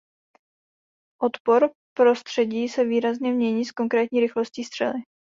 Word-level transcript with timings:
Odpor 1.21 1.69
prostředí 1.97 2.69
se 2.69 2.83
výrazně 2.85 3.31
mění 3.31 3.65
s 3.65 3.71
konkrétní 3.71 4.19
rychlostí 4.19 4.63
střely. 4.63 5.01